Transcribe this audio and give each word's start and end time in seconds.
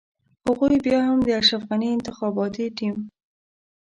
هغوی 0.45 0.75
بيا 0.85 0.99
هم 1.07 1.19
د 1.23 1.29
اشرف 1.41 1.61
غني 1.69 1.89
انتخاباتي 1.95 2.65
ټيم. 2.77 2.97